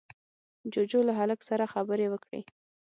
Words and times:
جُوجُو 0.73 1.01
له 1.07 1.13
هلک 1.19 1.39
سره 1.49 1.65
خبرې 1.73 2.07
وکړې. 2.09 2.41